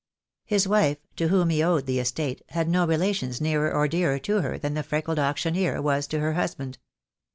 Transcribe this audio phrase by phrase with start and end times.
[0.45, 4.17] His wife, to whom he owed the estate, had no re lations nearer or dearer
[4.17, 6.79] to her than the freckled auctioneer was to her husband.